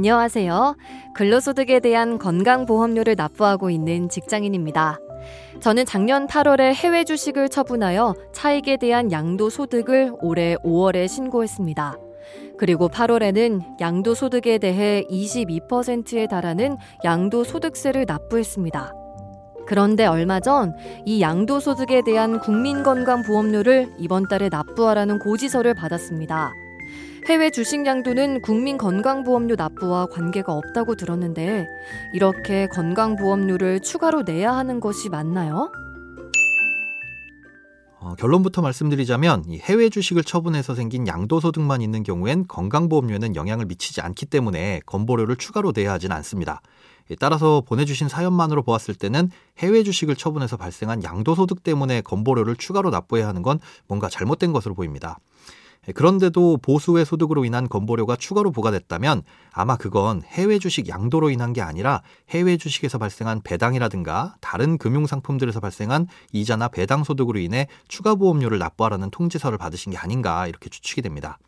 [0.00, 0.76] 안녕하세요.
[1.12, 4.98] 근로소득에 대한 건강보험료를 납부하고 있는 직장인입니다.
[5.60, 11.98] 저는 작년 8월에 해외 주식을 처분하여 차익에 대한 양도소득을 올해 5월에 신고했습니다.
[12.56, 18.94] 그리고 8월에는 양도소득에 대해 22%에 달하는 양도소득세를 납부했습니다.
[19.66, 20.72] 그런데 얼마 전
[21.04, 26.52] 이 양도소득에 대한 국민건강보험료를 이번 달에 납부하라는 고지서를 받았습니다.
[27.28, 31.66] 해외 주식 양도는 국민건강보험료 납부와 관계가 없다고 들었는데
[32.14, 35.70] 이렇게 건강보험료를 추가로 내야 하는 것이 맞나요?
[38.00, 44.26] 어, 결론부터 말씀드리자면 이 해외 주식을 처분해서 생긴 양도소득만 있는 경우엔 건강보험료에는 영향을 미치지 않기
[44.26, 46.62] 때문에 건보료를 추가로 내야 하진 않습니다.
[47.18, 53.42] 따라서 보내주신 사연만으로 보았을 때는 해외 주식을 처분해서 발생한 양도소득 때문에 건보료를 추가로 납부해야 하는
[53.42, 55.18] 건 뭔가 잘못된 것으로 보입니다.
[55.94, 62.02] 그런데도 보수의 소득으로 인한 건보료가 추가로 부과됐다면 아마 그건 해외 주식 양도로 인한 게 아니라
[62.28, 69.10] 해외 주식에서 발생한 배당이라든가 다른 금융 상품들에서 발생한 이자나 배당 소득으로 인해 추가 보험료를 납부하라는
[69.10, 71.38] 통지서를 받으신 게 아닌가 이렇게 추측이 됩니다.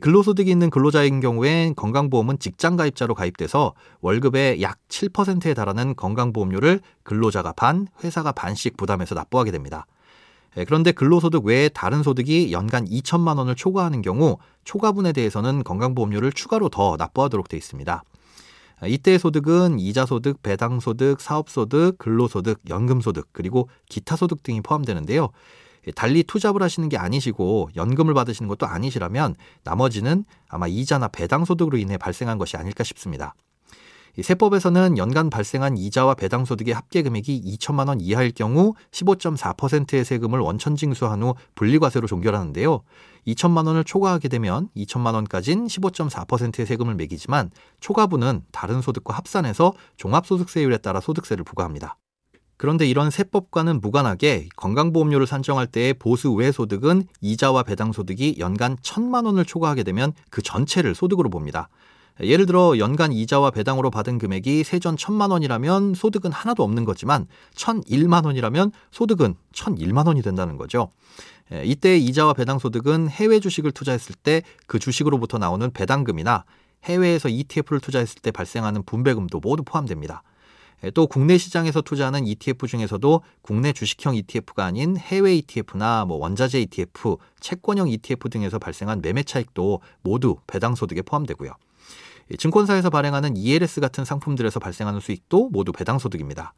[0.00, 7.88] 근로소득이 있는 근로자인 경우엔 건강보험은 직장 가입자로 가입돼서 월급의 약 7%에 달하는 건강보험료를 근로자가 반,
[8.04, 9.86] 회사가 반씩 부담해서 납부하게 됩니다.
[10.56, 16.68] 예, 그런데 근로소득 외에 다른 소득이 연간 2천만 원을 초과하는 경우 초과분에 대해서는 건강보험료를 추가로
[16.68, 18.02] 더 납부하도록 되어 있습니다.
[18.86, 25.28] 이때의 소득은 이자소득, 배당소득, 사업소득, 근로소득, 연금소득, 그리고 기타소득 등이 포함되는데요.
[25.86, 31.96] 예, 달리 투잡을 하시는 게 아니시고 연금을 받으시는 것도 아니시라면 나머지는 아마 이자나 배당소득으로 인해
[31.96, 33.34] 발생한 것이 아닐까 싶습니다.
[34.20, 40.76] 세법에서는 연간 발생한 이자와 배당 소득의 합계 금액이 2천만 원 이하일 경우 15.4%의 세금을 원천
[40.76, 42.82] 징수한 후 분리과세로 종결하는데요.
[43.26, 47.50] 2천만 원을 초과하게 되면 2천만 원까진 15.4%의 세금을 매기지만
[47.80, 51.96] 초과분은 다른 소득과 합산해서 종합소득세율에 따라 소득세를 부과합니다.
[52.56, 59.24] 그런데 이런 세법과는 무관하게 건강보험료를 산정할 때의 보수 외 소득은 이자와 배당 소득이 연간 1천만
[59.24, 61.70] 원을 초과하게 되면 그 전체를 소득으로 봅니다.
[62.22, 68.24] 예를 들어 연간 이자와 배당으로 받은 금액이 세전 천만 원이라면 소득은 하나도 없는 거지만 천일만
[68.24, 70.90] 원이라면 소득은 천일만 원이 된다는 거죠.
[71.64, 76.44] 이때 이자와 배당 소득은 해외 주식을 투자했을 때 그 주식으로부터 나오는 배당금이나
[76.84, 80.22] 해외에서 ETF를 투자했을 때 발생하는 분배금도 모두 포함됩니다.
[80.94, 87.16] 또 국내 시장에서 투자하는 ETF 중에서도 국내 주식형 ETF가 아닌 해외 ETF나 뭐 원자재 ETF,
[87.40, 91.52] 채권형 ETF 등에서 발생한 매매 차익도 모두 배당 소득에 포함되고요.
[92.38, 96.54] 증권사에서 발행하는 ELS 같은 상품들에서 발생하는 수익도 모두 배당 소득입니다.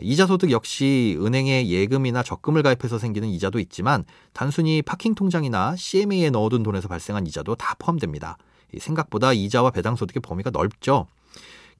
[0.00, 6.62] 이자 소득 역시 은행에 예금이나 적금을 가입해서 생기는 이자도 있지만 단순히 파킹 통장이나 CMA에 넣어둔
[6.62, 8.38] 돈에서 발생한 이자도 다 포함됩니다.
[8.78, 11.08] 생각보다 이자와 배당 소득의 범위가 넓죠.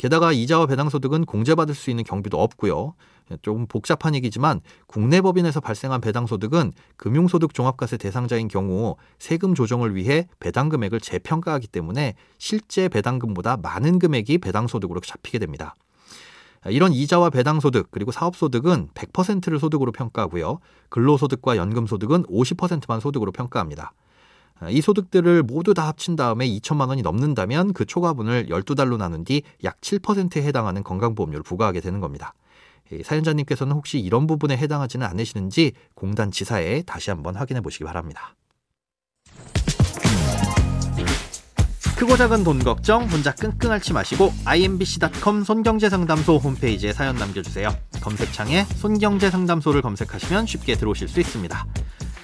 [0.00, 2.94] 게다가 이자와 배당소득은 공제받을 수 있는 경비도 없고요.
[3.43, 10.71] 조금 복잡한 얘기지만 국내 법인에서 발생한 배당소득은 금융소득 종합과세 대상자인 경우 세금 조정을 위해 배당
[10.71, 15.75] 금액을 재평가하기 때문에 실제 배당금보다 많은 금액이 배당소득으로 잡히게 됩니다.
[16.65, 20.61] 이런 이자와 배당소득 그리고 사업소득은 100%를 소득으로 평가하고요.
[20.88, 23.93] 근로소득과 연금소득은 50%만 소득으로 평가합니다.
[24.69, 29.81] 이 소득들을 모두 다 합친 다음에 2천만 원이 넘는다면 그 초과분을 12달로 나눈 뒤 약
[29.81, 32.34] 7%에 해당하는 건강보험료를 부과하게 되는 겁니다.
[33.04, 38.34] 사연자님께서는 혹시 이런 부분에 해당하지는 않으시는지 공단 지사에 다시 한번 확인해 보시기 바랍니다.
[41.96, 47.69] 크고 작은 돈 걱정 혼자 끙끙 앓지 마시고 imbc.com 손경제상담소 홈페이지에 사연 남겨주세요.
[48.00, 51.67] 검색창에 손경제상담소를 검색하시면 쉽게 들어오실 수 있습니다.